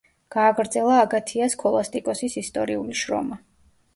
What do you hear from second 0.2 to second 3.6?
გააგრძელა აგათია სქოლასტიკოსის ისტორიული შრომა.